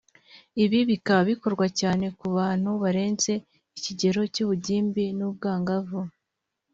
[0.63, 3.31] ibi bikaba bikorwa cyane ku bantu barenze
[3.77, 6.01] ikigero cy’ubugimbi n’ubwangavu